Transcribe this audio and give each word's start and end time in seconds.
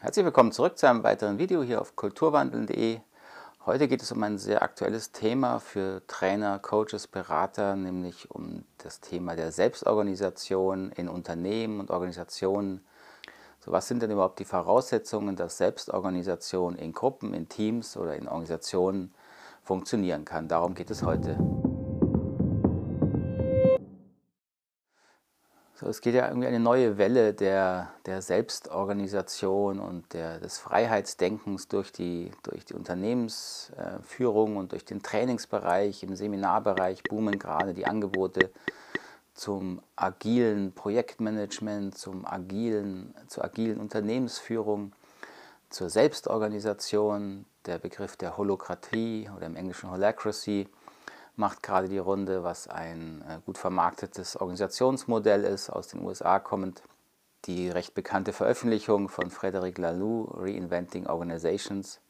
Herzlich 0.00 0.24
willkommen 0.24 0.52
zurück 0.52 0.78
zu 0.78 0.88
einem 0.88 1.02
weiteren 1.02 1.40
Video 1.40 1.60
hier 1.60 1.80
auf 1.80 1.96
kulturwandeln.de. 1.96 3.00
Heute 3.66 3.88
geht 3.88 4.00
es 4.00 4.12
um 4.12 4.22
ein 4.22 4.38
sehr 4.38 4.62
aktuelles 4.62 5.10
Thema 5.10 5.58
für 5.58 6.06
Trainer, 6.06 6.60
Coaches, 6.60 7.08
Berater, 7.08 7.74
nämlich 7.74 8.30
um 8.30 8.64
das 8.78 9.00
Thema 9.00 9.34
der 9.34 9.50
Selbstorganisation 9.50 10.92
in 10.92 11.08
Unternehmen 11.08 11.80
und 11.80 11.90
Organisationen. 11.90 12.86
So, 13.58 13.72
was 13.72 13.88
sind 13.88 14.00
denn 14.00 14.12
überhaupt 14.12 14.38
die 14.38 14.44
Voraussetzungen, 14.44 15.34
dass 15.34 15.58
Selbstorganisation 15.58 16.76
in 16.76 16.92
Gruppen, 16.92 17.34
in 17.34 17.48
Teams 17.48 17.96
oder 17.96 18.14
in 18.14 18.28
Organisationen 18.28 19.12
funktionieren 19.64 20.24
kann? 20.24 20.46
Darum 20.46 20.74
geht 20.74 20.92
es 20.92 21.02
heute. 21.02 21.36
So, 25.80 25.86
es 25.86 26.00
geht 26.00 26.16
ja 26.16 26.26
irgendwie 26.26 26.48
eine 26.48 26.58
neue 26.58 26.98
Welle 26.98 27.34
der, 27.34 27.92
der 28.04 28.20
Selbstorganisation 28.20 29.78
und 29.78 30.12
der, 30.12 30.40
des 30.40 30.58
Freiheitsdenkens 30.58 31.68
durch 31.68 31.92
die, 31.92 32.32
durch 32.42 32.64
die 32.64 32.74
Unternehmensführung 32.74 34.56
und 34.56 34.72
durch 34.72 34.84
den 34.84 35.04
Trainingsbereich, 35.04 36.02
im 36.02 36.16
Seminarbereich 36.16 37.04
boomen 37.04 37.38
gerade 37.38 37.74
die 37.74 37.86
Angebote 37.86 38.50
zum 39.34 39.80
agilen 39.94 40.72
Projektmanagement, 40.72 41.96
zum 41.96 42.26
agilen, 42.26 43.14
zur 43.28 43.44
agilen 43.44 43.78
Unternehmensführung, 43.78 44.90
zur 45.70 45.90
Selbstorganisation, 45.90 47.44
der 47.66 47.78
Begriff 47.78 48.16
der 48.16 48.36
Holokratie 48.36 49.30
oder 49.36 49.46
im 49.46 49.54
Englischen 49.54 49.92
Holacracy 49.92 50.66
macht 51.38 51.62
gerade 51.62 51.88
die 51.88 51.98
Runde, 51.98 52.42
was 52.42 52.68
ein 52.68 53.22
äh, 53.28 53.38
gut 53.46 53.58
vermarktetes 53.58 54.36
Organisationsmodell 54.36 55.44
ist, 55.44 55.70
aus 55.70 55.88
den 55.88 56.04
USA 56.04 56.40
kommend. 56.40 56.82
Die 57.44 57.70
recht 57.70 57.94
bekannte 57.94 58.32
Veröffentlichung 58.32 59.08
von 59.08 59.30
Frederic 59.30 59.78
Laloux, 59.78 60.28
Reinventing 60.36 61.06
Organizations, 61.06 62.00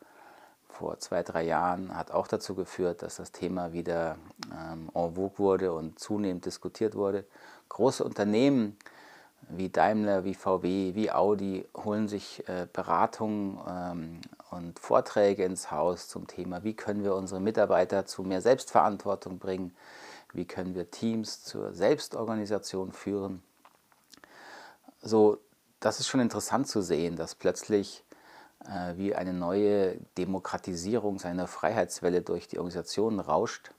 vor 0.68 0.98
zwei, 0.98 1.22
drei 1.22 1.44
Jahren, 1.44 1.94
hat 1.94 2.10
auch 2.10 2.26
dazu 2.26 2.54
geführt, 2.54 3.02
dass 3.02 3.16
das 3.16 3.32
Thema 3.32 3.72
wieder 3.72 4.16
ähm, 4.50 4.90
en 4.94 5.14
vogue 5.14 5.38
wurde 5.38 5.72
und 5.72 5.98
zunehmend 5.98 6.46
diskutiert 6.46 6.94
wurde. 6.94 7.24
Große 7.68 8.02
Unternehmen 8.02 8.78
wie 9.50 9.68
Daimler, 9.68 10.24
wie 10.24 10.34
VW, 10.34 10.94
wie 10.94 11.10
Audi 11.10 11.66
holen 11.76 12.08
sich 12.08 12.48
äh, 12.48 12.66
Beratungen 12.72 13.58
ähm, 13.68 14.20
und 14.50 14.78
Vorträge 14.78 15.44
ins 15.44 15.70
Haus 15.70 16.08
zum 16.08 16.26
Thema, 16.26 16.64
wie 16.64 16.74
können 16.74 17.04
wir 17.04 17.14
unsere 17.14 17.40
Mitarbeiter 17.40 18.06
zu 18.06 18.22
mehr 18.22 18.40
Selbstverantwortung 18.40 19.38
bringen, 19.38 19.74
wie 20.32 20.46
können 20.46 20.74
wir 20.74 20.90
Teams 20.90 21.42
zur 21.44 21.72
Selbstorganisation 21.72 22.92
führen. 22.92 23.42
So, 25.00 25.38
das 25.80 26.00
ist 26.00 26.08
schon 26.08 26.20
interessant 26.20 26.68
zu 26.68 26.82
sehen, 26.82 27.16
dass 27.16 27.34
plötzlich 27.34 28.04
äh, 28.64 28.96
wie 28.96 29.14
eine 29.14 29.32
neue 29.32 29.98
Demokratisierung 30.16 31.18
seiner 31.18 31.46
Freiheitswelle 31.46 32.22
durch 32.22 32.48
die 32.48 32.58
Organisationen 32.58 33.20
rauscht 33.20 33.70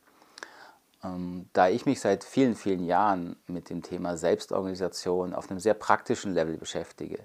ähm, 1.03 1.49
da 1.53 1.69
ich 1.69 1.85
mich 1.85 2.01
seit 2.01 2.23
vielen, 2.23 2.55
vielen 2.55 2.83
Jahren 2.83 3.35
mit 3.47 3.69
dem 3.69 3.81
Thema 3.81 4.17
Selbstorganisation 4.17 5.33
auf 5.33 5.49
einem 5.49 5.59
sehr 5.59 5.73
praktischen 5.73 6.33
Level 6.33 6.57
beschäftige, 6.57 7.19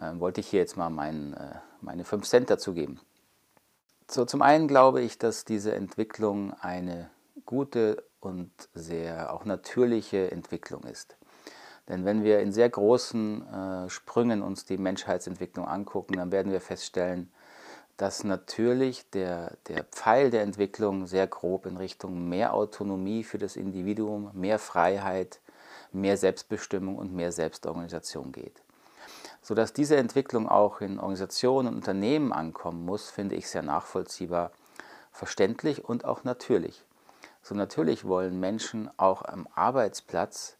ähm, 0.00 0.20
wollte 0.20 0.40
ich 0.40 0.48
hier 0.48 0.60
jetzt 0.60 0.76
mal 0.76 0.90
mein, 0.90 1.34
äh, 1.34 1.54
meine 1.80 2.04
5 2.04 2.26
Cent 2.26 2.50
dazu 2.50 2.74
geben. 2.74 3.00
So, 4.10 4.24
zum 4.24 4.42
einen 4.42 4.68
glaube 4.68 5.00
ich, 5.00 5.18
dass 5.18 5.44
diese 5.44 5.74
Entwicklung 5.74 6.52
eine 6.60 7.10
gute 7.46 8.04
und 8.20 8.50
sehr 8.74 9.32
auch 9.32 9.44
natürliche 9.44 10.30
Entwicklung 10.30 10.84
ist. 10.84 11.16
Denn 11.88 12.04
wenn 12.04 12.22
wir 12.22 12.40
in 12.40 12.52
sehr 12.52 12.68
großen 12.68 13.46
äh, 13.48 13.90
Sprüngen 13.90 14.42
uns 14.42 14.64
die 14.64 14.78
Menschheitsentwicklung 14.78 15.66
angucken, 15.66 16.14
dann 16.14 16.30
werden 16.30 16.52
wir 16.52 16.60
feststellen, 16.60 17.32
dass 17.96 18.24
natürlich 18.24 19.10
der, 19.10 19.56
der 19.68 19.84
Pfeil 19.84 20.30
der 20.30 20.42
Entwicklung 20.42 21.06
sehr 21.06 21.26
grob 21.26 21.66
in 21.66 21.76
Richtung 21.76 22.28
mehr 22.28 22.54
Autonomie 22.54 23.24
für 23.24 23.38
das 23.38 23.56
Individuum, 23.56 24.30
mehr 24.32 24.58
Freiheit, 24.58 25.40
mehr 25.92 26.16
Selbstbestimmung 26.16 26.96
und 26.96 27.12
mehr 27.12 27.32
Selbstorganisation 27.32 28.32
geht. 28.32 28.62
Sodass 29.42 29.72
diese 29.72 29.96
Entwicklung 29.96 30.48
auch 30.48 30.80
in 30.80 30.98
Organisationen 30.98 31.68
und 31.68 31.74
Unternehmen 31.74 32.32
ankommen 32.32 32.84
muss, 32.84 33.10
finde 33.10 33.34
ich 33.34 33.48
sehr 33.48 33.62
nachvollziehbar, 33.62 34.52
verständlich 35.10 35.84
und 35.84 36.04
auch 36.04 36.24
natürlich. 36.24 36.84
So 37.42 37.54
natürlich 37.56 38.06
wollen 38.06 38.38
Menschen 38.38 38.88
auch 38.96 39.22
am 39.22 39.48
Arbeitsplatz 39.54 40.56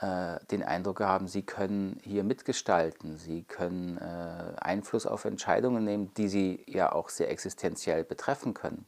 äh, 0.00 0.38
den 0.50 0.64
Eindruck 0.64 1.00
haben, 1.00 1.28
sie 1.28 1.42
können 1.42 2.00
hier 2.02 2.24
mitgestalten, 2.24 3.16
sie 3.16 3.42
können 3.44 3.98
äh, 3.98 4.56
Einfluss 4.60 5.06
auf 5.06 5.24
Entscheidungen 5.24 5.84
nehmen, 5.84 6.12
die 6.16 6.28
sie 6.28 6.64
ja 6.66 6.90
auch 6.90 7.10
sehr 7.10 7.30
existenziell 7.30 8.02
betreffen 8.02 8.54
können. 8.54 8.86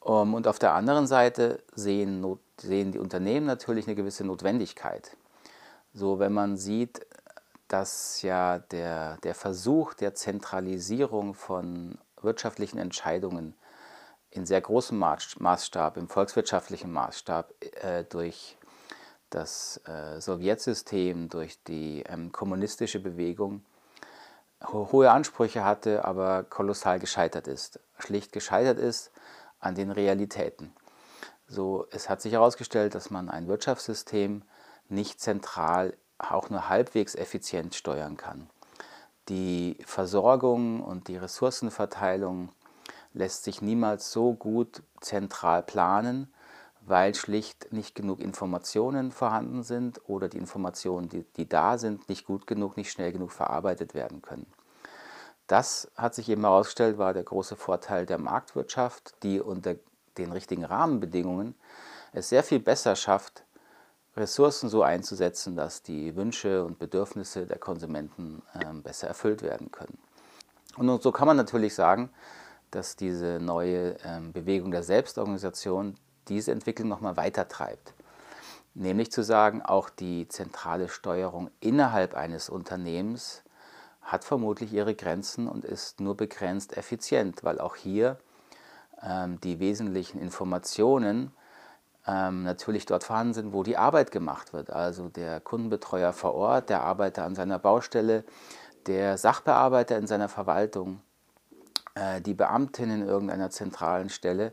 Um, 0.00 0.34
und 0.34 0.46
auf 0.46 0.58
der 0.58 0.74
anderen 0.74 1.06
Seite 1.06 1.62
sehen, 1.74 2.38
sehen 2.58 2.92
die 2.92 2.98
Unternehmen 2.98 3.46
natürlich 3.46 3.86
eine 3.86 3.96
gewisse 3.96 4.22
Notwendigkeit. 4.22 5.16
So, 5.94 6.18
wenn 6.18 6.34
man 6.34 6.58
sieht, 6.58 7.06
dass 7.74 8.22
ja 8.22 8.60
der, 8.60 9.16
der 9.24 9.34
Versuch 9.34 9.94
der 9.94 10.14
Zentralisierung 10.14 11.34
von 11.34 11.98
wirtschaftlichen 12.22 12.78
Entscheidungen 12.78 13.56
in 14.30 14.46
sehr 14.46 14.60
großem 14.60 14.96
Maßstab, 14.96 15.96
im 15.96 16.08
volkswirtschaftlichen 16.08 16.92
Maßstab 16.92 17.52
äh, 17.82 18.04
durch 18.04 18.56
das 19.28 19.80
äh, 19.88 20.20
Sowjetsystem 20.20 21.28
durch 21.28 21.64
die 21.64 22.04
ähm, 22.06 22.30
kommunistische 22.30 23.00
Bewegung 23.00 23.64
ho 24.62 24.92
hohe 24.92 25.10
Ansprüche 25.10 25.64
hatte, 25.64 26.04
aber 26.04 26.44
kolossal 26.44 27.00
gescheitert 27.00 27.48
ist. 27.48 27.80
Schlicht 27.98 28.30
gescheitert 28.30 28.78
ist 28.78 29.10
an 29.58 29.74
den 29.74 29.90
Realitäten. 29.90 30.72
So, 31.48 31.88
es 31.90 32.08
hat 32.08 32.22
sich 32.22 32.34
herausgestellt, 32.34 32.94
dass 32.94 33.10
man 33.10 33.28
ein 33.28 33.48
Wirtschaftssystem 33.48 34.44
nicht 34.88 35.20
zentral, 35.20 35.96
auch 36.18 36.50
nur 36.50 36.68
halbwegs 36.68 37.14
effizient 37.14 37.74
steuern 37.74 38.16
kann. 38.16 38.48
Die 39.28 39.78
Versorgung 39.86 40.82
und 40.82 41.08
die 41.08 41.16
Ressourcenverteilung 41.16 42.50
lässt 43.14 43.44
sich 43.44 43.62
niemals 43.62 44.10
so 44.12 44.34
gut 44.34 44.82
zentral 45.00 45.62
planen, 45.62 46.32
weil 46.82 47.14
schlicht 47.14 47.72
nicht 47.72 47.94
genug 47.94 48.20
Informationen 48.20 49.10
vorhanden 49.10 49.62
sind 49.62 50.00
oder 50.06 50.28
die 50.28 50.36
Informationen, 50.36 51.08
die, 51.08 51.24
die 51.36 51.48
da 51.48 51.78
sind, 51.78 52.08
nicht 52.08 52.26
gut 52.26 52.46
genug, 52.46 52.76
nicht 52.76 52.90
schnell 52.90 53.12
genug 53.12 53.32
verarbeitet 53.32 53.94
werden 53.94 54.20
können. 54.20 54.46
Das 55.46 55.90
hat 55.96 56.14
sich 56.14 56.28
eben 56.28 56.42
herausgestellt, 56.42 56.98
war 56.98 57.14
der 57.14 57.22
große 57.22 57.56
Vorteil 57.56 58.06
der 58.06 58.18
Marktwirtschaft, 58.18 59.14
die 59.22 59.40
unter 59.40 59.76
den 60.18 60.32
richtigen 60.32 60.64
Rahmenbedingungen 60.64 61.54
es 62.12 62.28
sehr 62.28 62.42
viel 62.42 62.60
besser 62.60 62.96
schafft, 62.96 63.44
Ressourcen 64.16 64.68
so 64.68 64.82
einzusetzen, 64.82 65.56
dass 65.56 65.82
die 65.82 66.14
Wünsche 66.14 66.64
und 66.64 66.78
Bedürfnisse 66.78 67.46
der 67.46 67.58
Konsumenten 67.58 68.42
äh, 68.54 68.72
besser 68.74 69.08
erfüllt 69.08 69.42
werden 69.42 69.72
können. 69.72 69.98
Und 70.76 71.02
so 71.02 71.12
kann 71.12 71.26
man 71.26 71.36
natürlich 71.36 71.74
sagen, 71.74 72.10
dass 72.70 72.96
diese 72.96 73.38
neue 73.40 73.98
äh, 74.00 74.20
Bewegung 74.32 74.70
der 74.70 74.82
Selbstorganisation 74.82 75.96
diese 76.28 76.52
Entwicklung 76.52 76.88
nochmal 76.88 77.16
weiter 77.16 77.48
treibt. 77.48 77.94
Nämlich 78.74 79.12
zu 79.12 79.22
sagen, 79.22 79.62
auch 79.62 79.88
die 79.88 80.26
zentrale 80.28 80.88
Steuerung 80.88 81.50
innerhalb 81.60 82.14
eines 82.14 82.48
Unternehmens 82.48 83.42
hat 84.02 84.24
vermutlich 84.24 84.72
ihre 84.72 84.94
Grenzen 84.94 85.48
und 85.48 85.64
ist 85.64 86.00
nur 86.00 86.16
begrenzt 86.16 86.76
effizient, 86.76 87.44
weil 87.44 87.60
auch 87.60 87.76
hier 87.76 88.18
ähm, 89.02 89.40
die 89.40 89.60
wesentlichen 89.60 90.20
Informationen 90.20 91.26
ähm, 91.26 91.30
natürlich 92.06 92.84
dort 92.84 93.02
vorhanden 93.02 93.32
sind, 93.32 93.52
wo 93.54 93.62
die 93.62 93.78
Arbeit 93.78 94.10
gemacht 94.10 94.52
wird. 94.52 94.70
Also 94.70 95.08
der 95.08 95.40
Kundenbetreuer 95.40 96.12
vor 96.12 96.34
Ort, 96.34 96.68
der 96.68 96.82
Arbeiter 96.82 97.24
an 97.24 97.34
seiner 97.34 97.58
Baustelle, 97.58 98.24
der 98.86 99.16
Sachbearbeiter 99.16 99.96
in 99.96 100.06
seiner 100.06 100.28
Verwaltung, 100.28 101.00
äh, 101.94 102.20
die 102.20 102.34
Beamtin 102.34 102.90
in 102.90 103.02
irgendeiner 103.02 103.50
zentralen 103.50 104.08
Stelle 104.08 104.52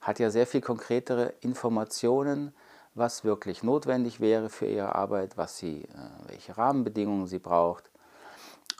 hat 0.00 0.18
ja 0.18 0.30
sehr 0.30 0.46
viel 0.46 0.60
konkretere 0.60 1.34
Informationen, 1.40 2.54
was 2.94 3.24
wirklich 3.24 3.62
notwendig 3.62 4.20
wäre 4.20 4.48
für 4.48 4.66
ihre 4.66 4.94
Arbeit, 4.94 5.36
was 5.38 5.58
sie, 5.58 5.82
äh, 5.84 5.88
welche 6.28 6.56
Rahmenbedingungen 6.56 7.26
sie 7.26 7.38
braucht. 7.38 7.90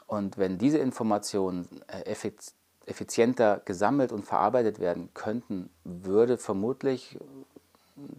Und 0.05 0.37
wenn 0.37 0.57
diese 0.57 0.77
Informationen 0.77 1.67
äh, 1.87 2.15
effizienter 2.85 3.61
gesammelt 3.65 4.11
und 4.11 4.25
verarbeitet 4.25 4.79
werden 4.79 5.09
könnten, 5.13 5.69
würde 5.83 6.37
vermutlich 6.37 7.17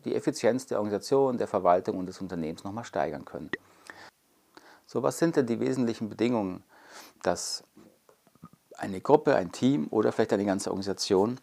die 0.05 0.15
Effizienz 0.15 0.67
der 0.67 0.79
Organisation, 0.79 1.39
der 1.39 1.49
Verwaltung 1.49 1.99
und 1.99 2.07
des 2.07 2.21
Unternehmens 2.21 2.65
nochmal 2.65 2.85
steigern 2.85 3.25
können. 3.25 3.51
So, 4.87 5.03
was 5.03 5.19
sind 5.19 5.37
denn 5.37 5.47
die 5.47 5.61
wesentlichen 5.61 6.09
Bedingungen, 6.09 6.63
dass 7.23 7.65
eine 8.77 9.01
Gruppe, 9.01 9.35
ein 9.37 9.53
Team 9.53 9.87
oder 9.91 10.13
vielleicht 10.13 10.33
eine 10.33 10.45
ganze 10.45 10.71
Organisation 10.71 11.39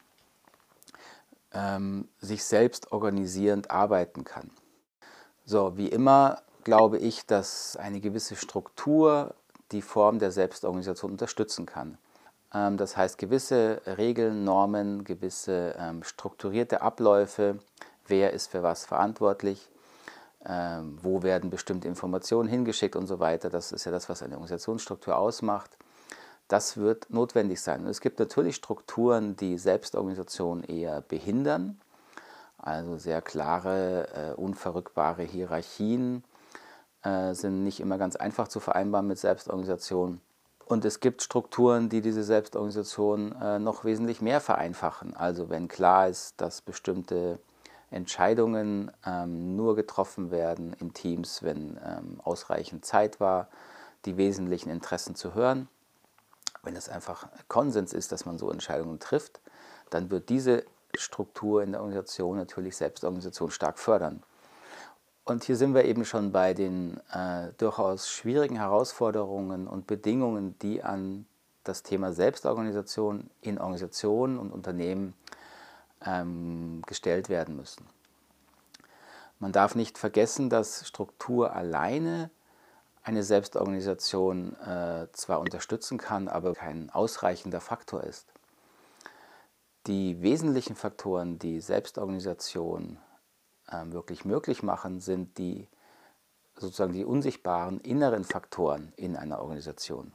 ähm, 1.53 2.07
sich 2.19 2.43
selbst 2.43 2.91
organisierend 2.91 3.71
arbeiten 3.71 4.23
kann. 4.23 4.51
So, 5.45 5.77
wie 5.77 5.87
immer 5.87 6.41
glaube 6.63 6.97
ich, 6.97 7.25
dass 7.25 7.75
eine 7.75 7.99
gewisse 7.99 8.35
Struktur 8.35 9.33
die 9.71 9.81
Form 9.81 10.19
der 10.19 10.31
Selbstorganisation 10.31 11.11
unterstützen 11.11 11.65
kann. 11.65 11.97
Ähm, 12.53 12.77
das 12.77 12.95
heißt, 12.95 13.17
gewisse 13.17 13.81
Regeln, 13.85 14.43
Normen, 14.43 15.03
gewisse 15.03 15.75
ähm, 15.77 16.03
strukturierte 16.03 16.81
Abläufe, 16.81 17.59
wer 18.11 18.33
ist 18.33 18.51
für 18.51 18.61
was 18.61 18.85
verantwortlich, 18.85 19.71
ähm, 20.45 20.99
wo 21.01 21.23
werden 21.23 21.49
bestimmte 21.49 21.87
Informationen 21.87 22.47
hingeschickt 22.47 22.95
und 22.95 23.07
so 23.07 23.19
weiter. 23.19 23.49
Das 23.49 23.71
ist 23.71 23.85
ja 23.85 23.91
das, 23.91 24.07
was 24.09 24.21
eine 24.21 24.35
Organisationsstruktur 24.35 25.17
ausmacht. 25.17 25.77
Das 26.47 26.77
wird 26.77 27.09
notwendig 27.09 27.61
sein. 27.61 27.81
Und 27.81 27.87
es 27.87 28.01
gibt 28.01 28.19
natürlich 28.19 28.55
Strukturen, 28.57 29.35
die 29.35 29.57
Selbstorganisation 29.57 30.63
eher 30.63 31.01
behindern, 31.01 31.79
also 32.57 32.97
sehr 32.97 33.21
klare, 33.21 34.07
äh, 34.13 34.33
unverrückbare 34.33 35.23
Hierarchien 35.23 36.23
äh, 37.03 37.33
sind 37.33 37.63
nicht 37.63 37.79
immer 37.79 37.97
ganz 37.97 38.15
einfach 38.15 38.47
zu 38.47 38.59
vereinbaren 38.59 39.07
mit 39.07 39.17
Selbstorganisation. 39.17 40.21
Und 40.65 40.85
es 40.85 40.99
gibt 40.99 41.21
Strukturen, 41.21 41.89
die 41.89 42.01
diese 42.01 42.23
Selbstorganisation 42.23 43.33
äh, 43.41 43.59
noch 43.59 43.83
wesentlich 43.83 44.21
mehr 44.21 44.39
vereinfachen. 44.39 45.15
Also 45.15 45.49
wenn 45.49 45.67
klar 45.67 46.07
ist, 46.07 46.39
dass 46.39 46.61
bestimmte 46.61 47.39
Entscheidungen 47.91 48.91
ähm, 49.05 49.55
nur 49.55 49.75
getroffen 49.75 50.31
werden 50.31 50.73
in 50.79 50.93
Teams, 50.93 51.43
wenn 51.43 51.77
ähm, 51.85 52.19
ausreichend 52.23 52.85
Zeit 52.85 53.19
war, 53.19 53.49
die 54.05 54.17
wesentlichen 54.17 54.69
Interessen 54.69 55.15
zu 55.15 55.35
hören. 55.35 55.67
Wenn 56.63 56.75
es 56.75 56.89
einfach 56.89 57.27
Konsens 57.47 57.93
ist, 57.93 58.11
dass 58.11 58.25
man 58.25 58.37
so 58.37 58.49
Entscheidungen 58.49 58.99
trifft, 58.99 59.41
dann 59.89 60.09
wird 60.09 60.29
diese 60.29 60.63
Struktur 60.95 61.63
in 61.63 61.73
der 61.73 61.81
Organisation 61.81 62.37
natürlich 62.37 62.75
Selbstorganisation 62.77 63.51
stark 63.51 63.77
fördern. 63.77 64.23
Und 65.23 65.43
hier 65.43 65.55
sind 65.55 65.73
wir 65.73 65.85
eben 65.85 66.05
schon 66.05 66.31
bei 66.31 66.53
den 66.53 66.99
äh, 67.13 67.51
durchaus 67.57 68.09
schwierigen 68.09 68.55
Herausforderungen 68.55 69.67
und 69.67 69.85
Bedingungen, 69.85 70.57
die 70.59 70.81
an 70.81 71.25
das 71.63 71.83
Thema 71.83 72.11
Selbstorganisation 72.11 73.29
in 73.41 73.59
Organisationen 73.59 74.39
und 74.39 74.51
Unternehmen 74.51 75.13
ähm, 76.05 76.81
gestellt 76.85 77.29
werden 77.29 77.55
müssen. 77.55 77.85
Man 79.39 79.51
darf 79.51 79.75
nicht 79.75 79.97
vergessen, 79.97 80.49
dass 80.49 80.87
Struktur 80.87 81.55
alleine 81.55 82.29
eine 83.03 83.23
Selbstorganisation 83.23 84.55
äh, 84.57 85.07
zwar 85.13 85.39
unterstützen 85.39 85.97
kann, 85.97 86.27
aber 86.27 86.53
kein 86.53 86.89
ausreichender 86.91 87.59
Faktor 87.59 88.03
ist. 88.03 88.27
Die 89.87 90.21
wesentlichen 90.21 90.75
Faktoren, 90.75 91.39
die 91.39 91.59
Selbstorganisation 91.59 92.99
ähm, 93.71 93.93
wirklich 93.93 94.25
möglich 94.25 94.61
machen, 94.61 94.99
sind 94.99 95.39
die 95.39 95.67
sozusagen 96.55 96.93
die 96.93 97.05
unsichtbaren 97.05 97.79
inneren 97.79 98.23
Faktoren 98.23 98.93
in 98.95 99.15
einer 99.15 99.39
Organisation. 99.39 100.13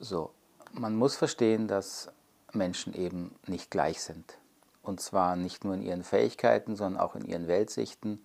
So, 0.00 0.32
man 0.72 0.96
muss 0.96 1.14
verstehen, 1.14 1.68
dass 1.68 2.10
Menschen 2.54 2.94
eben 2.94 3.34
nicht 3.46 3.70
gleich 3.70 4.02
sind. 4.02 4.38
Und 4.82 5.00
zwar 5.00 5.36
nicht 5.36 5.64
nur 5.64 5.74
in 5.74 5.82
ihren 5.82 6.04
Fähigkeiten, 6.04 6.76
sondern 6.76 7.00
auch 7.00 7.16
in 7.16 7.24
ihren 7.24 7.48
Weltsichten. 7.48 8.24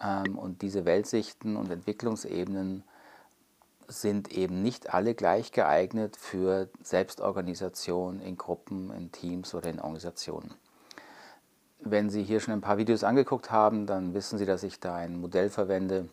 Ähm, 0.00 0.38
und 0.38 0.62
diese 0.62 0.84
Weltsichten 0.84 1.56
und 1.56 1.70
Entwicklungsebenen 1.70 2.84
sind 3.88 4.32
eben 4.32 4.62
nicht 4.62 4.94
alle 4.94 5.14
gleich 5.14 5.52
geeignet 5.52 6.16
für 6.16 6.68
Selbstorganisation 6.82 8.20
in 8.20 8.38
Gruppen, 8.38 8.90
in 8.92 9.12
Teams 9.12 9.54
oder 9.54 9.68
in 9.68 9.80
Organisationen. 9.80 10.54
Wenn 11.80 12.08
Sie 12.08 12.22
hier 12.22 12.40
schon 12.40 12.54
ein 12.54 12.62
paar 12.62 12.78
Videos 12.78 13.04
angeguckt 13.04 13.50
haben, 13.50 13.86
dann 13.86 14.14
wissen 14.14 14.38
Sie, 14.38 14.46
dass 14.46 14.62
ich 14.62 14.80
da 14.80 14.94
ein 14.94 15.20
Modell 15.20 15.50
verwende, 15.50 16.08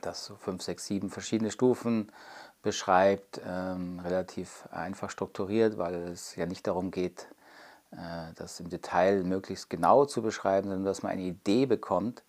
das 0.00 0.24
so 0.24 0.36
fünf, 0.36 0.62
sechs, 0.62 0.86
sieben 0.86 1.10
verschiedene 1.10 1.50
Stufen 1.50 2.10
beschreibt, 2.62 3.40
ähm, 3.46 4.00
relativ 4.00 4.68
einfach 4.70 5.10
strukturiert, 5.10 5.78
weil 5.78 5.94
es 6.08 6.36
ja 6.36 6.46
nicht 6.46 6.66
darum 6.66 6.90
geht, 6.90 7.28
äh, 7.92 8.32
das 8.34 8.60
im 8.60 8.68
Detail 8.68 9.22
möglichst 9.24 9.70
genau 9.70 10.04
zu 10.04 10.22
beschreiben, 10.22 10.68
sondern 10.68 10.84
dass 10.84 11.02
man 11.02 11.12
eine 11.12 11.22
Idee 11.22 11.66
bekommt, 11.66 12.22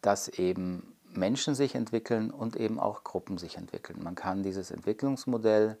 dass 0.00 0.28
eben 0.28 0.96
Menschen 1.12 1.54
sich 1.54 1.74
entwickeln 1.74 2.30
und 2.30 2.56
eben 2.56 2.80
auch 2.80 3.04
Gruppen 3.04 3.36
sich 3.38 3.56
entwickeln. 3.56 4.02
Man 4.02 4.14
kann 4.14 4.42
dieses 4.42 4.70
Entwicklungsmodell 4.70 5.76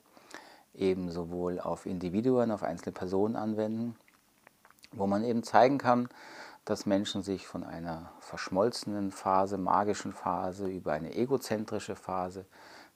eben 0.74 1.10
sowohl 1.10 1.60
auf 1.60 1.86
Individuen, 1.86 2.50
auf 2.50 2.62
einzelne 2.62 2.92
Personen 2.92 3.36
anwenden, 3.36 3.96
wo 4.92 5.06
man 5.06 5.24
eben 5.24 5.42
zeigen 5.42 5.78
kann, 5.78 6.08
dass 6.64 6.86
Menschen 6.86 7.22
sich 7.22 7.46
von 7.46 7.64
einer 7.64 8.12
verschmolzenen 8.20 9.10
Phase, 9.10 9.58
magischen 9.58 10.12
Phase 10.12 10.68
über 10.68 10.92
eine 10.92 11.14
egozentrische 11.14 11.96
Phase, 11.96 12.46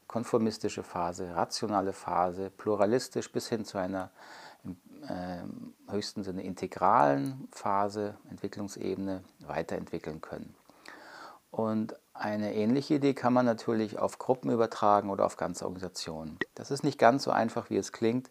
konformistische 0.06 0.82
Phase, 0.82 1.35
rationale 1.35 1.93
Phase, 1.93 2.50
pluralistisch 2.50 3.31
bis 3.32 3.49
hin 3.49 3.64
zu 3.64 3.79
einer 3.79 4.11
im 4.64 4.76
äh, 5.08 5.93
höchsten 5.93 6.25
Sinne 6.25 6.43
integralen 6.43 7.49
Phase, 7.53 8.17
Entwicklungsebene 8.31 9.23
weiterentwickeln 9.41 10.20
können. 10.20 10.55
Und 11.50 11.97
eine 12.12 12.55
ähnliche 12.55 12.94
Idee 12.94 13.14
kann 13.14 13.32
man 13.32 13.47
natürlich 13.47 13.99
auf 13.99 14.19
Gruppen 14.19 14.50
übertragen 14.50 15.11
oder 15.11 15.25
auf 15.25 15.37
ganze 15.37 15.64
Organisationen. 15.64 16.38
Das 16.55 16.70
ist 16.70 16.85
nicht 16.85 16.99
ganz 16.99 17.25
so 17.25 17.31
einfach, 17.31 17.70
wie 17.70 17.76
es 17.76 17.93
klingt 17.93 18.31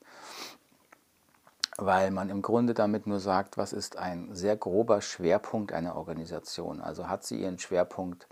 weil 1.77 2.11
man 2.11 2.29
im 2.29 2.41
Grunde 2.41 2.73
damit 2.73 3.05
nur 3.05 3.19
sagt, 3.19 3.57
was 3.57 3.73
ist 3.73 3.97
ein 3.97 4.33
sehr 4.33 4.55
grober 4.55 5.01
Schwerpunkt 5.01 5.73
einer 5.73 5.95
Organisation. 5.95 6.81
Also 6.81 7.09
hat 7.09 7.25
sie 7.25 7.41
ihren 7.41 7.59
Schwerpunkt 7.59 8.27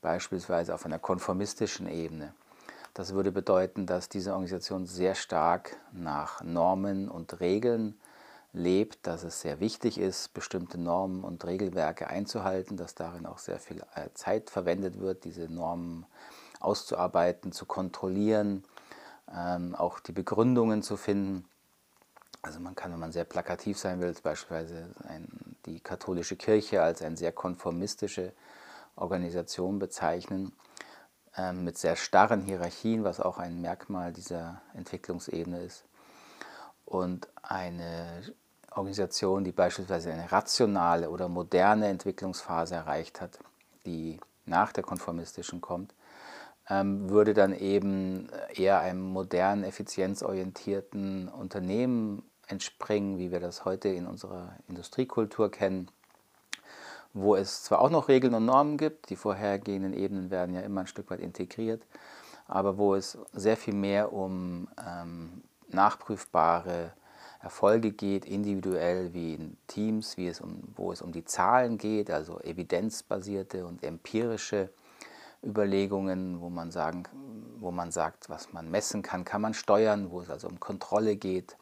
beispielsweise 0.00 0.74
auf 0.74 0.84
einer 0.84 0.98
konformistischen 0.98 1.86
Ebene. 1.88 2.34
Das 2.94 3.12
würde 3.12 3.32
bedeuten, 3.32 3.86
dass 3.86 4.08
diese 4.08 4.30
Organisation 4.30 4.86
sehr 4.86 5.16
stark 5.16 5.76
nach 5.92 6.42
Normen 6.42 7.08
und 7.08 7.40
Regeln 7.40 7.98
lebt, 8.52 9.04
dass 9.06 9.24
es 9.24 9.40
sehr 9.40 9.58
wichtig 9.58 9.98
ist, 9.98 10.32
bestimmte 10.32 10.78
Normen 10.78 11.24
und 11.24 11.44
Regelwerke 11.44 12.06
einzuhalten, 12.06 12.76
dass 12.76 12.94
darin 12.94 13.26
auch 13.26 13.38
sehr 13.38 13.58
viel 13.58 13.82
äh, 13.96 14.10
Zeit 14.14 14.48
verwendet 14.48 15.00
wird, 15.00 15.24
diese 15.24 15.52
Normen 15.52 16.06
auszuarbeiten, 16.60 17.50
zu 17.50 17.66
kontrollieren, 17.66 18.64
ähm, 19.34 19.74
auch 19.74 19.98
die 19.98 20.12
Begründungen 20.12 20.84
zu 20.84 20.96
finden. 20.96 21.44
Also 22.42 22.60
man 22.60 22.76
kann, 22.76 22.92
wenn 22.92 23.00
man 23.00 23.10
sehr 23.10 23.24
plakativ 23.24 23.76
sein 23.76 24.00
will, 24.00 24.14
beispielsweise 24.22 24.90
ein, 25.08 25.26
die 25.66 25.80
katholische 25.80 26.36
Kirche 26.36 26.80
als 26.80 27.02
eine 27.02 27.16
sehr 27.16 27.32
konformistische 27.32 28.32
Organisation 28.94 29.80
bezeichnen, 29.80 30.52
äh, 31.36 31.52
mit 31.52 31.78
sehr 31.78 31.96
starren 31.96 32.42
Hierarchien, 32.42 33.04
was 33.04 33.20
auch 33.20 33.38
ein 33.38 33.60
Merkmal 33.60 34.12
dieser 34.12 34.62
Entwicklungsebene 34.74 35.62
ist. 35.62 35.84
Und 36.84 37.28
eine 37.42 38.22
Organisation, 38.70 39.44
die 39.44 39.52
beispielsweise 39.52 40.12
eine 40.12 40.30
rationale 40.30 41.10
oder 41.10 41.28
moderne 41.28 41.88
Entwicklungsphase 41.88 42.74
erreicht 42.74 43.20
hat, 43.20 43.38
die 43.86 44.20
nach 44.46 44.72
der 44.72 44.84
konformistischen 44.84 45.60
kommt, 45.60 45.94
ähm, 46.68 47.10
würde 47.10 47.34
dann 47.34 47.54
eben 47.54 48.28
eher 48.54 48.80
einem 48.80 49.02
modernen, 49.02 49.64
effizienzorientierten 49.64 51.28
Unternehmen 51.28 52.22
entspringen, 52.46 53.18
wie 53.18 53.30
wir 53.30 53.40
das 53.40 53.64
heute 53.64 53.88
in 53.88 54.06
unserer 54.06 54.56
Industriekultur 54.68 55.50
kennen, 55.50 55.90
wo 57.14 57.36
es 57.36 57.62
zwar 57.62 57.80
auch 57.80 57.90
noch 57.90 58.08
Regeln 58.08 58.34
und 58.34 58.44
Normen 58.44 58.76
gibt, 58.76 59.08
die 59.08 59.16
vorhergehenden 59.16 59.94
Ebenen 59.94 60.30
werden 60.30 60.54
ja 60.54 60.60
immer 60.60 60.82
ein 60.82 60.86
Stück 60.88 61.10
weit 61.10 61.20
integriert, 61.20 61.86
aber 62.46 62.76
wo 62.76 62.96
es 62.96 63.16
sehr 63.32 63.56
viel 63.56 63.74
mehr 63.74 64.12
um 64.12 64.68
ähm, 64.84 65.42
nachprüfbare 65.68 66.92
Erfolge 67.40 67.92
geht, 67.92 68.24
individuell 68.24 69.12
wie 69.14 69.34
in 69.34 69.56
Teams, 69.68 70.16
wie 70.16 70.28
es 70.28 70.40
um, 70.40 70.62
wo 70.76 70.92
es 70.92 71.02
um 71.02 71.12
die 71.12 71.24
Zahlen 71.24 71.78
geht, 71.78 72.10
also 72.10 72.40
evidenzbasierte 72.40 73.64
und 73.64 73.84
empirische 73.84 74.70
Überlegungen, 75.44 76.40
wo 76.40 76.48
man, 76.48 76.70
sagen, 76.70 77.04
wo 77.58 77.70
man 77.70 77.92
sagt, 77.92 78.28
was 78.28 78.52
man 78.52 78.70
messen 78.70 79.02
kann, 79.02 79.24
kann 79.24 79.42
man 79.42 79.54
steuern, 79.54 80.10
wo 80.10 80.20
es 80.20 80.30
also 80.30 80.48
um 80.48 80.58
Kontrolle 80.58 81.16
geht, 81.16 81.56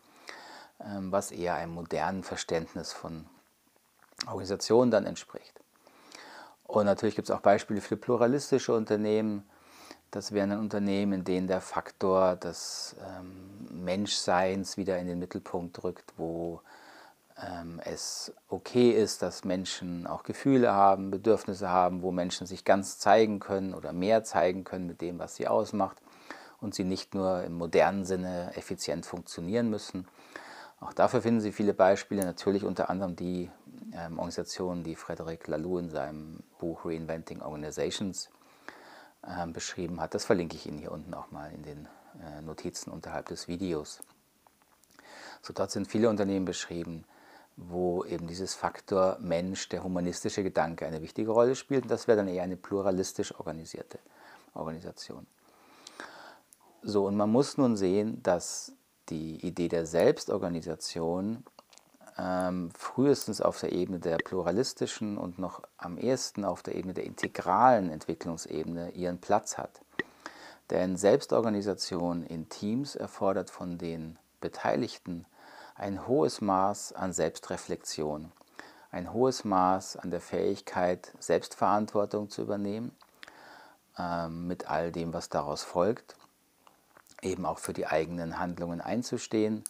ähm, 0.80 1.12
was 1.12 1.30
eher 1.30 1.56
einem 1.56 1.74
modernen 1.74 2.22
Verständnis 2.22 2.92
von 2.92 3.26
Organisation 4.26 4.90
dann 4.90 5.06
entspricht. 5.06 5.60
Und 6.64 6.86
natürlich 6.86 7.16
gibt 7.16 7.28
es 7.28 7.34
auch 7.34 7.40
Beispiele 7.40 7.80
für 7.80 7.96
pluralistische 7.96 8.74
Unternehmen. 8.74 9.44
Das 10.10 10.32
wären 10.32 10.50
dann 10.50 10.60
Unternehmen, 10.60 11.12
in 11.12 11.24
denen 11.24 11.46
der 11.46 11.60
Faktor 11.60 12.36
des 12.36 12.96
ähm, 13.00 13.84
Menschseins 13.84 14.76
wieder 14.76 14.98
in 14.98 15.06
den 15.06 15.18
Mittelpunkt 15.18 15.82
rückt, 15.84 16.12
wo 16.16 16.60
ähm, 17.38 17.80
es 17.84 18.32
okay 18.48 18.90
ist, 18.90 19.22
dass 19.22 19.44
Menschen 19.44 20.06
auch 20.06 20.22
Gefühle 20.22 20.72
haben, 20.72 21.10
Bedürfnisse 21.10 21.68
haben, 21.68 22.02
wo 22.02 22.12
Menschen 22.12 22.46
sich 22.46 22.64
ganz 22.64 22.98
zeigen 22.98 23.40
können 23.40 23.74
oder 23.74 23.92
mehr 23.92 24.24
zeigen 24.24 24.64
können 24.64 24.86
mit 24.86 25.00
dem, 25.00 25.18
was 25.18 25.36
sie 25.36 25.48
ausmacht 25.48 25.98
und 26.60 26.74
sie 26.74 26.84
nicht 26.84 27.14
nur 27.14 27.42
im 27.42 27.54
modernen 27.54 28.04
Sinne 28.04 28.52
effizient 28.54 29.04
funktionieren 29.04 29.68
müssen, 29.68 30.06
auch 30.82 30.92
dafür 30.92 31.22
finden 31.22 31.40
Sie 31.40 31.52
viele 31.52 31.74
Beispiele, 31.74 32.24
natürlich 32.24 32.64
unter 32.64 32.90
anderem 32.90 33.16
die 33.16 33.50
ähm, 33.92 34.18
Organisation, 34.18 34.82
die 34.82 34.96
Frederic 34.96 35.46
Laloux 35.46 35.78
in 35.78 35.90
seinem 35.90 36.40
Buch 36.58 36.84
Reinventing 36.84 37.40
Organizations 37.40 38.30
äh, 39.22 39.46
beschrieben 39.46 40.00
hat. 40.00 40.14
Das 40.14 40.24
verlinke 40.24 40.56
ich 40.56 40.66
Ihnen 40.66 40.78
hier 40.78 40.92
unten 40.92 41.14
auch 41.14 41.30
mal 41.30 41.52
in 41.52 41.62
den 41.62 41.88
äh, 42.20 42.42
Notizen 42.42 42.90
unterhalb 42.90 43.26
des 43.26 43.48
Videos. 43.48 44.00
So 45.40 45.52
dort 45.52 45.70
sind 45.70 45.88
viele 45.88 46.08
Unternehmen 46.08 46.44
beschrieben, 46.44 47.04
wo 47.56 48.04
eben 48.04 48.26
dieses 48.26 48.54
Faktor 48.54 49.18
Mensch, 49.20 49.68
der 49.68 49.84
humanistische 49.84 50.42
Gedanke 50.42 50.86
eine 50.86 51.02
wichtige 51.02 51.30
Rolle 51.30 51.54
spielt. 51.54 51.84
Und 51.84 51.90
das 51.90 52.08
wäre 52.08 52.16
dann 52.18 52.28
eher 52.28 52.42
eine 52.42 52.56
pluralistisch 52.56 53.38
organisierte 53.38 53.98
Organisation. 54.54 55.26
So, 56.82 57.06
und 57.06 57.16
man 57.16 57.30
muss 57.30 57.58
nun 57.58 57.76
sehen, 57.76 58.22
dass 58.22 58.72
die 59.12 59.46
Idee 59.46 59.68
der 59.68 59.84
Selbstorganisation 59.84 61.44
ähm, 62.18 62.70
frühestens 62.76 63.42
auf 63.42 63.60
der 63.60 63.72
Ebene 63.72 63.98
der 63.98 64.16
pluralistischen 64.16 65.18
und 65.18 65.38
noch 65.38 65.62
am 65.76 65.98
ehesten 65.98 66.44
auf 66.44 66.62
der 66.62 66.76
Ebene 66.76 66.94
der 66.94 67.04
integralen 67.04 67.90
Entwicklungsebene 67.90 68.92
ihren 68.92 69.20
Platz 69.20 69.58
hat. 69.58 69.82
Denn 70.70 70.96
Selbstorganisation 70.96 72.22
in 72.22 72.48
Teams 72.48 72.96
erfordert 72.96 73.50
von 73.50 73.76
den 73.76 74.18
Beteiligten 74.40 75.26
ein 75.74 76.06
hohes 76.06 76.40
Maß 76.40 76.94
an 76.94 77.12
Selbstreflexion, 77.12 78.32
ein 78.90 79.12
hohes 79.12 79.44
Maß 79.44 79.96
an 79.96 80.10
der 80.10 80.20
Fähigkeit, 80.20 81.12
Selbstverantwortung 81.18 82.30
zu 82.30 82.40
übernehmen, 82.40 82.96
äh, 83.98 84.28
mit 84.28 84.70
all 84.70 84.90
dem, 84.90 85.12
was 85.12 85.28
daraus 85.28 85.62
folgt, 85.62 86.16
eben 87.22 87.46
auch 87.46 87.58
für 87.58 87.72
die 87.72 87.86
eigenen 87.86 88.38
Handlungen 88.38 88.80
einzustehen. 88.80 89.64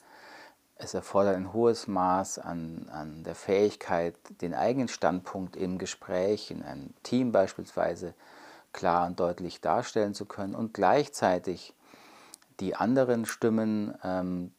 Es 0.75 0.95
erfordert 0.95 1.37
ein 1.37 1.53
hohes 1.53 1.87
Maß 1.87 2.39
an, 2.39 2.89
an 2.91 3.23
der 3.23 3.35
Fähigkeit, 3.35 4.17
den 4.41 4.55
eigenen 4.55 4.89
Standpunkt 4.89 5.55
im 5.55 5.79
Gespräch, 5.79 6.51
in 6.51 6.63
einem 6.63 6.95
Team 7.03 7.31
beispielsweise, 7.31 8.15
klar 8.73 9.07
und 9.07 9.21
deutlich 9.21 9.61
darstellen 9.61 10.15
zu 10.15 10.25
können 10.25 10.55
und 10.55 10.75
gleichzeitig 10.75 11.75
die 12.59 12.75
anderen 12.75 13.27
Stimmen 13.27 13.95
ähm, 14.03 14.53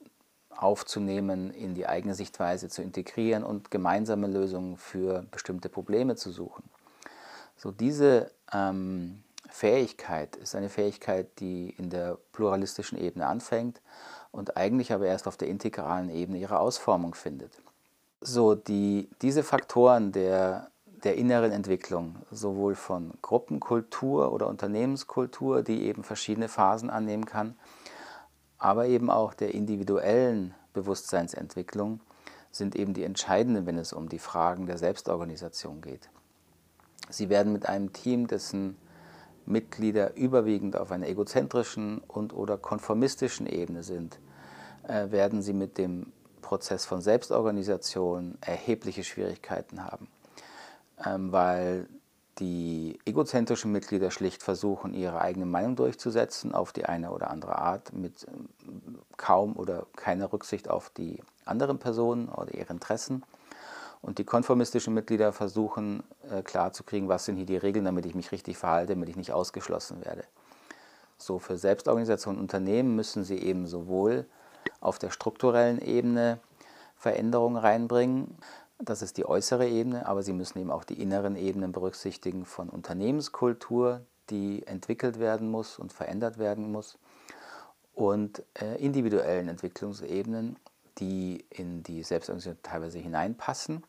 aufzunehmen, 0.55 1.51
in 1.51 1.73
die 1.73 1.87
eigene 1.87 2.13
Sichtweise 2.13 2.69
zu 2.69 2.81
integrieren 2.81 3.43
und 3.43 3.71
gemeinsame 3.71 4.27
Lösungen 4.27 4.77
für 4.77 5.25
bestimmte 5.31 5.67
Probleme 5.67 6.15
zu 6.15 6.31
suchen. 6.31 6.69
So 7.57 7.71
diese 7.71 8.31
ähm, 8.53 9.22
Fähigkeit 9.53 10.35
ist 10.35 10.55
eine 10.55 10.67
Fähigkeit, 10.67 11.39
die 11.39 11.69
in 11.77 11.91
der 11.91 12.17
pluralistischen 12.31 12.97
Ebene 12.97 13.27
anfängt 13.27 13.81
und 14.31 14.57
eigentlich 14.57 14.91
aber 14.91 15.05
erst 15.05 15.27
auf 15.27 15.37
der 15.37 15.47
integralen 15.47 16.09
Ebene 16.09 16.39
ihre 16.39 16.57
Ausformung 16.57 17.13
findet. 17.13 17.61
So 18.19 18.55
die, 18.55 19.11
diese 19.21 19.43
Faktoren 19.43 20.11
der, 20.11 20.71
der 21.03 21.17
inneren 21.17 21.51
Entwicklung, 21.51 22.15
sowohl 22.31 22.73
von 22.73 23.13
Gruppenkultur 23.21 24.33
oder 24.33 24.47
Unternehmenskultur, 24.47 25.61
die 25.61 25.83
eben 25.83 26.03
verschiedene 26.03 26.49
Phasen 26.49 26.89
annehmen 26.89 27.27
kann, 27.27 27.55
aber 28.57 28.87
eben 28.87 29.11
auch 29.11 29.35
der 29.35 29.53
individuellen 29.53 30.55
Bewusstseinsentwicklung 30.73 31.99
sind 32.49 32.75
eben 32.75 32.95
die 32.95 33.03
entscheidenden, 33.03 33.67
wenn 33.67 33.77
es 33.77 33.93
um 33.93 34.09
die 34.09 34.17
Fragen 34.17 34.65
der 34.65 34.79
Selbstorganisation 34.79 35.79
geht. 35.81 36.09
Sie 37.09 37.29
werden 37.29 37.53
mit 37.53 37.67
einem 37.69 37.93
Team, 37.93 38.25
dessen 38.25 38.77
Mitglieder 39.45 40.15
überwiegend 40.15 40.75
auf 40.77 40.91
einer 40.91 41.07
egozentrischen 41.07 41.99
und 42.07 42.33
oder 42.33 42.57
konformistischen 42.57 43.45
Ebene 43.45 43.83
sind, 43.83 44.19
äh, 44.87 45.11
werden 45.11 45.41
sie 45.41 45.53
mit 45.53 45.77
dem 45.77 46.11
Prozess 46.41 46.85
von 46.85 47.01
Selbstorganisation 47.01 48.37
erhebliche 48.41 49.03
Schwierigkeiten 49.03 49.83
haben, 49.83 50.07
ähm, 51.05 51.31
weil 51.31 51.87
die 52.39 52.99
egozentrischen 53.05 53.71
Mitglieder 53.71 54.09
schlicht 54.09 54.41
versuchen, 54.41 54.93
ihre 54.93 55.21
eigene 55.21 55.45
Meinung 55.45 55.75
durchzusetzen, 55.75 56.53
auf 56.53 56.73
die 56.73 56.85
eine 56.85 57.11
oder 57.11 57.29
andere 57.29 57.57
Art, 57.57 57.93
mit 57.93 58.27
ähm, 58.27 58.99
kaum 59.17 59.55
oder 59.55 59.85
keiner 59.95 60.33
Rücksicht 60.33 60.69
auf 60.69 60.89
die 60.89 61.21
anderen 61.45 61.77
Personen 61.77 62.29
oder 62.29 62.53
ihre 62.53 62.73
Interessen. 62.73 63.23
Und 64.03 64.19
die 64.19 64.25
konformistischen 64.25 64.93
Mitglieder 64.93 65.31
versuchen 65.31 66.03
äh, 66.29 66.43
klarzukriegen, 66.43 67.07
was 67.07 67.23
sind 67.23 67.37
hier 67.37 67.45
die 67.45 67.57
Regeln, 67.57 67.85
damit 67.85 68.05
ich 68.05 68.13
mich 68.13 68.33
richtig 68.33 68.57
verhalte, 68.57 68.93
damit 68.93 69.07
ich 69.07 69.15
nicht 69.15 69.31
ausgeschlossen 69.31 70.03
werde. 70.03 70.25
So 71.17 71.39
für 71.39 71.57
Selbstorganisation 71.57 72.35
und 72.35 72.41
Unternehmen 72.41 72.97
müssen 72.97 73.23
sie 73.23 73.37
eben 73.37 73.65
sowohl 73.65 74.25
auf 74.81 74.99
der 74.99 75.09
strukturellen 75.09 75.79
Ebene 75.81 76.39
Veränderungen 76.97 77.55
reinbringen, 77.55 78.37
das 78.77 79.01
ist 79.01 79.17
die 79.17 79.25
äußere 79.25 79.67
Ebene, 79.67 80.05
aber 80.05 80.23
Sie 80.23 80.33
müssen 80.33 80.59
eben 80.59 80.71
auch 80.71 80.83
die 80.83 81.01
inneren 81.01 81.37
Ebenen 81.37 81.71
berücksichtigen 81.71 82.45
von 82.45 82.67
Unternehmenskultur, 82.67 84.01
die 84.29 84.67
entwickelt 84.67 85.19
werden 85.19 85.49
muss 85.49 85.79
und 85.79 85.93
verändert 85.93 86.37
werden 86.37 86.71
muss, 86.71 86.97
und 87.93 88.43
äh, 88.55 88.75
individuellen 88.83 89.47
Entwicklungsebenen, 89.47 90.57
die 90.97 91.45
in 91.49 91.83
die 91.83 92.03
Selbstorganisation 92.03 92.57
teilweise 92.63 92.99
hineinpassen 92.99 93.83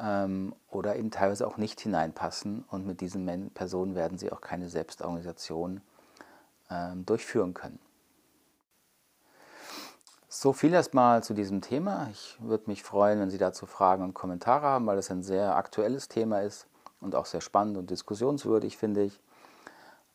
ähm, 0.00 0.54
oder 0.70 0.96
eben 0.96 1.10
teilweise 1.10 1.46
auch 1.46 1.56
nicht 1.56 1.80
hineinpassen. 1.80 2.64
Und 2.70 2.86
mit 2.86 3.00
diesen 3.00 3.24
Men 3.24 3.50
Personen 3.50 3.94
werden 3.94 4.18
Sie 4.18 4.32
auch 4.32 4.40
keine 4.40 4.68
Selbstorganisation 4.68 5.80
ähm, 6.70 7.06
durchführen 7.06 7.54
können. 7.54 7.78
So 10.28 10.52
viel 10.52 10.74
erstmal 10.74 11.22
zu 11.22 11.32
diesem 11.32 11.62
Thema. 11.62 12.08
Ich 12.10 12.36
würde 12.40 12.64
mich 12.66 12.82
freuen, 12.82 13.20
wenn 13.20 13.30
Sie 13.30 13.38
dazu 13.38 13.64
Fragen 13.64 14.02
und 14.02 14.12
Kommentare 14.12 14.66
haben, 14.66 14.86
weil 14.86 14.96
das 14.96 15.10
ein 15.10 15.22
sehr 15.22 15.56
aktuelles 15.56 16.08
Thema 16.08 16.40
ist 16.40 16.66
und 17.00 17.14
auch 17.14 17.26
sehr 17.26 17.40
spannend 17.40 17.78
und 17.78 17.90
diskussionswürdig, 17.90 18.76
finde 18.76 19.04
ich. 19.04 19.20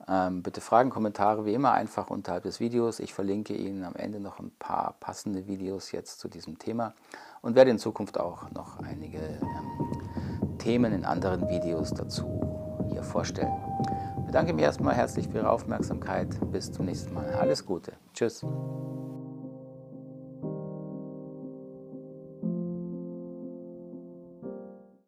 Ähm, 0.07 0.43
bitte 0.43 0.61
Fragen, 0.61 0.89
Kommentare 0.89 1.45
wie 1.45 1.53
immer 1.53 1.71
einfach 1.71 2.09
unterhalb 2.09 2.43
des 2.43 2.59
Videos. 2.59 2.99
Ich 2.99 3.13
verlinke 3.13 3.55
Ihnen 3.55 3.83
am 3.83 3.95
Ende 3.95 4.19
noch 4.19 4.39
ein 4.39 4.51
paar 4.57 4.95
passende 4.99 5.47
Videos 5.47 5.91
jetzt 5.91 6.19
zu 6.19 6.27
diesem 6.27 6.59
Thema 6.59 6.93
und 7.41 7.55
werde 7.55 7.71
in 7.71 7.79
Zukunft 7.79 8.19
auch 8.19 8.49
noch 8.51 8.79
einige 8.79 9.17
ähm, 9.17 10.57
Themen 10.57 10.93
in 10.93 11.05
anderen 11.05 11.49
Videos 11.49 11.93
dazu 11.93 12.41
hier 12.91 13.03
vorstellen. 13.03 13.53
Ich 14.19 14.25
bedanke 14.25 14.53
mich 14.53 14.63
erstmal 14.63 14.95
herzlich 14.95 15.27
für 15.27 15.39
Ihre 15.39 15.49
Aufmerksamkeit. 15.49 16.29
Bis 16.51 16.71
zum 16.71 16.85
nächsten 16.85 17.13
Mal. 17.13 17.33
Alles 17.33 17.65
Gute. 17.65 17.93
Tschüss. 18.13 18.45